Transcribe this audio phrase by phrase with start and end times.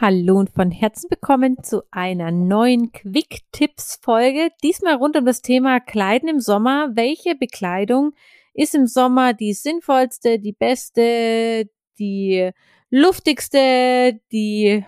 [0.00, 4.50] Hallo und von Herzen willkommen zu einer neuen Quick-Tipps-Folge.
[4.62, 6.90] Diesmal rund um das Thema Kleiden im Sommer.
[6.94, 8.12] Welche Bekleidung
[8.54, 12.52] ist im Sommer die sinnvollste, die beste, die
[12.90, 14.84] luftigste, die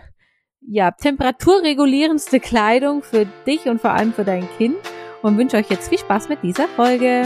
[0.61, 4.77] ja, temperaturregulierendste Kleidung für dich und vor allem für dein Kind?
[5.23, 7.25] Und wünsche euch jetzt viel Spaß mit dieser Folge.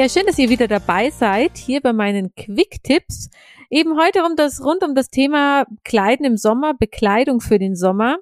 [0.00, 3.28] Ja, schön, dass ihr wieder dabei seid, hier bei meinen Quick-Tipps.
[3.68, 8.16] Eben heute um das, rund um das Thema Kleiden im Sommer, Bekleidung für den Sommer.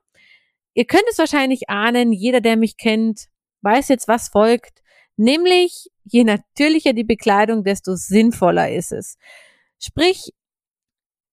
[0.75, 3.29] Ihr könnt es wahrscheinlich ahnen, jeder, der mich kennt,
[3.63, 4.83] weiß jetzt, was folgt.
[5.17, 9.17] Nämlich, je natürlicher die Bekleidung, desto sinnvoller ist es.
[9.79, 10.33] Sprich,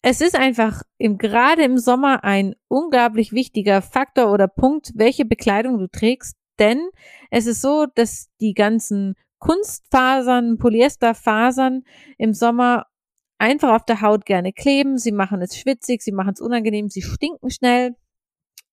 [0.04, 5.80] es ist einfach im, gerade im Sommer ein unglaublich wichtiger Faktor oder Punkt, welche Bekleidung
[5.80, 6.88] du trägst, denn
[7.32, 11.84] es ist so, dass die ganzen Kunstfasern, Polyesterfasern
[12.18, 12.88] im Sommer
[13.38, 14.98] einfach auf der Haut gerne kleben.
[14.98, 17.96] Sie machen es schwitzig, sie machen es unangenehm, sie stinken schnell.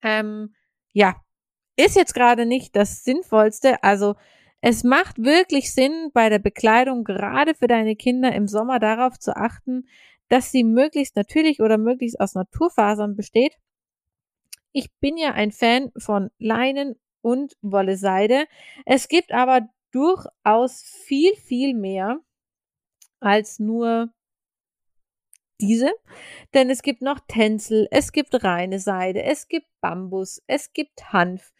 [0.01, 0.55] Ähm,
[0.91, 1.15] ja,
[1.75, 3.83] ist jetzt gerade nicht das Sinnvollste.
[3.83, 4.15] Also
[4.61, 9.35] es macht wirklich Sinn, bei der Bekleidung gerade für deine Kinder im Sommer darauf zu
[9.35, 9.87] achten,
[10.29, 13.59] dass sie möglichst natürlich oder möglichst aus Naturfasern besteht.
[14.71, 18.45] Ich bin ja ein Fan von Leinen und Wolle-Seide.
[18.87, 22.19] Es gibt aber durchaus viel, viel mehr
[23.19, 24.09] als nur
[25.61, 25.91] diese.
[26.53, 31.53] Denn es gibt noch Tänzel, es gibt reine Seide, es gibt Bambus, es gibt Hanf.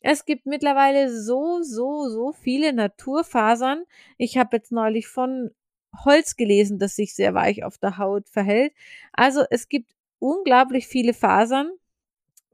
[0.00, 3.84] Es gibt mittlerweile so, so, so viele Naturfasern.
[4.18, 5.50] Ich habe jetzt neulich von
[6.04, 8.74] Holz gelesen, das sich sehr weich auf der Haut verhält.
[9.12, 11.70] Also es gibt unglaublich viele Fasern.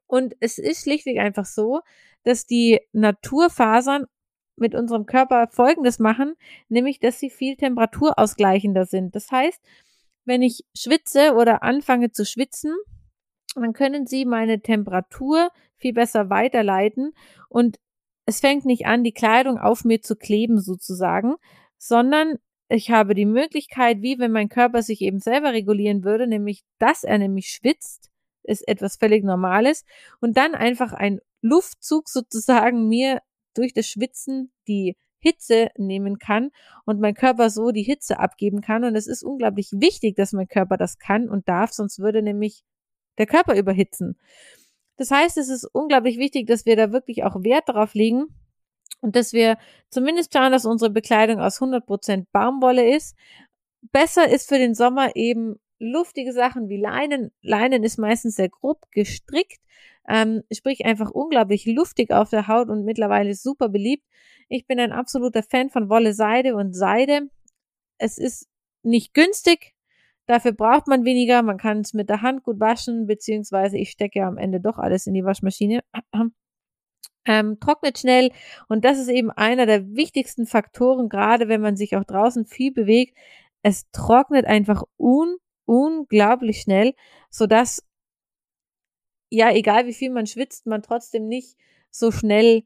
[0.06, 1.80] Und es ist schlichtweg einfach so,
[2.24, 4.06] dass die Naturfasern
[4.60, 6.34] mit unserem Körper Folgendes machen,
[6.68, 9.14] nämlich, dass sie viel temperaturausgleichender sind.
[9.14, 9.60] Das heißt,
[10.24, 12.74] wenn ich schwitze oder anfange zu schwitzen,
[13.54, 17.12] dann können sie meine Temperatur viel besser weiterleiten
[17.48, 17.78] und
[18.26, 21.34] es fängt nicht an, die Kleidung auf mir zu kleben sozusagen,
[21.78, 22.36] sondern
[22.68, 27.02] ich habe die Möglichkeit, wie wenn mein Körper sich eben selber regulieren würde, nämlich, dass
[27.02, 28.10] er nämlich schwitzt,
[28.44, 29.84] ist etwas völlig Normales
[30.20, 33.20] und dann einfach ein Luftzug sozusagen mir
[33.60, 36.50] durch das Schwitzen die Hitze nehmen kann
[36.86, 38.84] und mein Körper so die Hitze abgeben kann.
[38.84, 42.64] Und es ist unglaublich wichtig, dass mein Körper das kann und darf, sonst würde nämlich
[43.18, 44.18] der Körper überhitzen.
[44.96, 48.26] Das heißt, es ist unglaublich wichtig, dass wir da wirklich auch Wert darauf legen
[49.00, 49.58] und dass wir
[49.90, 53.16] zumindest schauen, dass unsere Bekleidung aus 100% Baumwolle ist.
[53.92, 57.30] Besser ist für den Sommer eben luftige Sachen wie Leinen.
[57.40, 59.60] Leinen ist meistens sehr grob gestrickt,
[60.10, 64.04] ähm, sprich einfach unglaublich luftig auf der Haut und mittlerweile super beliebt.
[64.48, 67.30] Ich bin ein absoluter Fan von Wolle, Seide und Seide.
[67.98, 68.48] Es ist
[68.82, 69.74] nicht günstig,
[70.26, 71.42] dafür braucht man weniger.
[71.42, 74.78] Man kann es mit der Hand gut waschen, beziehungsweise ich stecke ja am Ende doch
[74.78, 75.80] alles in die Waschmaschine.
[77.26, 78.32] Ähm, trocknet schnell
[78.68, 82.72] und das ist eben einer der wichtigsten Faktoren, gerade wenn man sich auch draußen viel
[82.72, 83.14] bewegt.
[83.62, 86.94] Es trocknet einfach un unglaublich schnell,
[87.30, 87.84] so dass
[89.30, 91.56] ja, egal wie viel man schwitzt, man trotzdem nicht
[91.90, 92.64] so schnell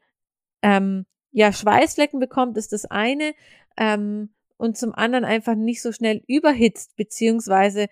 [0.63, 3.35] ähm, ja Schweißflecken bekommt, ist das eine.
[3.77, 7.89] Ähm, und zum anderen einfach nicht so schnell überhitzt, beziehungsweise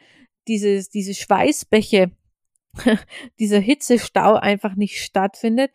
[0.48, 2.12] dieses, diese Schweißbäche,
[3.38, 5.70] dieser Hitzestau einfach nicht stattfindet,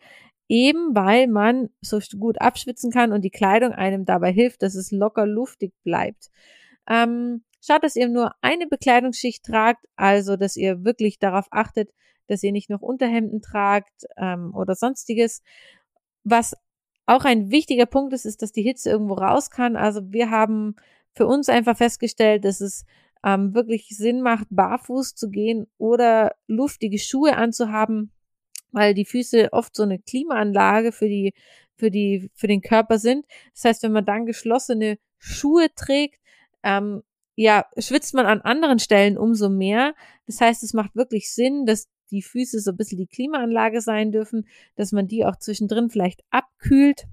[0.48, 4.90] eben weil man so gut abschwitzen kann und die Kleidung einem dabei hilft, dass es
[4.90, 6.30] locker luftig bleibt.
[6.88, 11.90] Ähm, Schaut, dass ihr nur eine Bekleidungsschicht tragt, also dass ihr wirklich darauf achtet,
[12.30, 15.42] dass ihr nicht noch Unterhemden tragt ähm, oder sonstiges.
[16.24, 16.54] Was
[17.06, 19.76] auch ein wichtiger Punkt ist, ist, dass die Hitze irgendwo raus kann.
[19.76, 20.76] Also wir haben
[21.14, 22.84] für uns einfach festgestellt, dass es
[23.24, 28.12] ähm, wirklich Sinn macht, barfuß zu gehen oder luftige Schuhe anzuhaben,
[28.72, 31.32] weil die Füße oft so eine Klimaanlage für die
[31.78, 33.24] für die, für den Körper sind.
[33.54, 36.20] Das heißt, wenn man dann geschlossene Schuhe trägt,
[36.62, 37.02] ähm,
[37.36, 39.94] ja, schwitzt man an anderen Stellen umso mehr.
[40.26, 44.12] Das heißt, es macht wirklich Sinn, dass die Füße so ein bisschen die Klimaanlage sein
[44.12, 44.46] dürfen,
[44.76, 47.06] dass man die auch zwischendrin vielleicht abkühlt.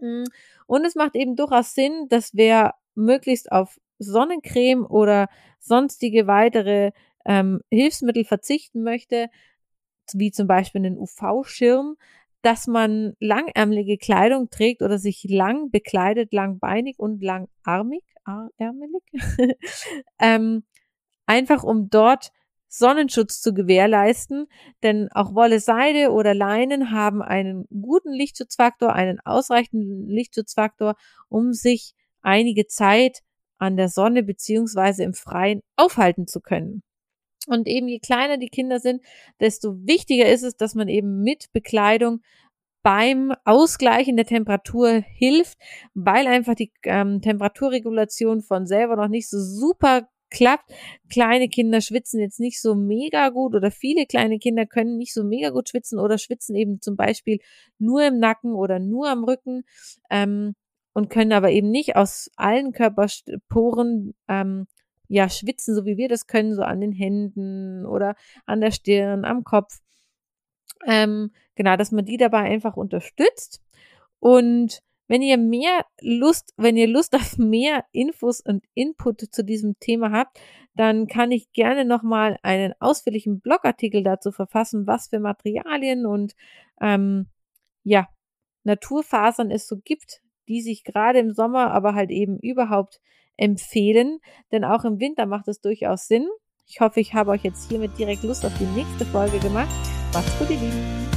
[0.00, 0.24] Mm.
[0.66, 5.28] Und es macht eben durchaus Sinn, dass wer möglichst auf Sonnencreme oder
[5.58, 6.92] sonstige weitere
[7.24, 9.28] ähm, Hilfsmittel verzichten möchte,
[10.12, 11.96] wie zum Beispiel einen UV-Schirm,
[12.42, 18.02] dass man langärmelige Kleidung trägt oder sich lang bekleidet, langbeinig und langarmig,
[18.58, 19.02] ärmelig,
[20.18, 20.64] ähm,
[21.26, 22.32] einfach um dort
[22.74, 24.46] Sonnenschutz zu gewährleisten,
[24.82, 30.94] denn auch Wolle, Seide oder Leinen haben einen guten Lichtschutzfaktor, einen ausreichenden Lichtschutzfaktor,
[31.28, 31.92] um sich
[32.22, 33.20] einige Zeit
[33.58, 36.82] an der Sonne beziehungsweise im Freien aufhalten zu können.
[37.46, 39.02] Und eben je kleiner die Kinder sind,
[39.38, 42.22] desto wichtiger ist es, dass man eben mit Bekleidung
[42.82, 45.58] beim Ausgleichen der Temperatur hilft,
[45.92, 50.72] weil einfach die ähm, Temperaturregulation von selber noch nicht so super klappt.
[51.10, 55.24] Kleine Kinder schwitzen jetzt nicht so mega gut oder viele kleine Kinder können nicht so
[55.24, 57.38] mega gut schwitzen oder schwitzen eben zum Beispiel
[57.78, 59.64] nur im Nacken oder nur am Rücken
[60.10, 60.54] ähm,
[60.94, 64.66] und können aber eben nicht aus allen Körperporen ähm,
[65.08, 68.14] ja, schwitzen, so wie wir das können, so an den Händen oder
[68.46, 69.80] an der Stirn, am Kopf.
[70.86, 73.62] Ähm, genau, dass man die dabei einfach unterstützt.
[74.20, 74.82] Und
[75.12, 80.10] wenn ihr mehr Lust, wenn ihr Lust auf mehr Infos und Input zu diesem Thema
[80.10, 80.40] habt,
[80.74, 86.34] dann kann ich gerne nochmal einen ausführlichen Blogartikel dazu verfassen, was für Materialien und
[86.80, 87.26] ähm,
[87.84, 88.08] ja,
[88.64, 93.02] Naturfasern es so gibt, die sich gerade im Sommer, aber halt eben überhaupt
[93.36, 94.18] empfehlen,
[94.50, 96.26] denn auch im Winter macht es durchaus Sinn.
[96.66, 99.68] Ich hoffe, ich habe euch jetzt hiermit direkt Lust auf die nächste Folge gemacht.
[100.14, 101.11] Macht's gut, ihr Lieben.